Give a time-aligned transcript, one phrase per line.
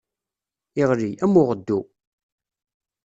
[0.81, 1.79] Iɣli, am uɣeddu.